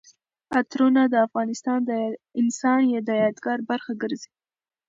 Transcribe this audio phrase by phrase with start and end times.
[0.55, 1.15] عطرونه د
[2.41, 4.31] انسان د یادګار برخه ګرځي.